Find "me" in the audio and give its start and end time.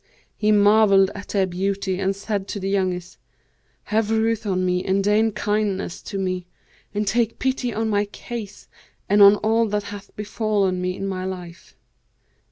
4.65-4.83, 6.17-6.47, 10.81-10.95